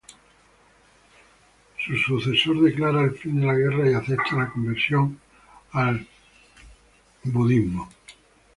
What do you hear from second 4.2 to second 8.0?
la conversión al cristianismo.